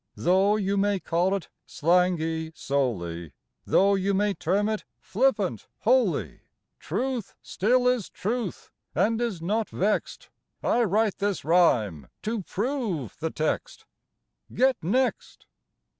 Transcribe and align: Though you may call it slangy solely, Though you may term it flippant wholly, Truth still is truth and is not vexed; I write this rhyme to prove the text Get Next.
Though 0.15 0.55
you 0.55 0.77
may 0.77 0.99
call 0.99 1.35
it 1.35 1.47
slangy 1.67 2.51
solely, 2.55 3.33
Though 3.65 3.93
you 3.93 4.15
may 4.15 4.33
term 4.33 4.67
it 4.67 4.83
flippant 4.99 5.67
wholly, 5.81 6.39
Truth 6.79 7.35
still 7.43 7.87
is 7.87 8.09
truth 8.09 8.71
and 8.95 9.21
is 9.21 9.43
not 9.43 9.69
vexed; 9.69 10.31
I 10.63 10.85
write 10.85 11.19
this 11.19 11.45
rhyme 11.45 12.07
to 12.23 12.41
prove 12.41 13.15
the 13.19 13.29
text 13.29 13.85
Get 14.51 14.75
Next. 14.81 15.45